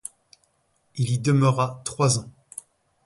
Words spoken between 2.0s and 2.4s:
ans.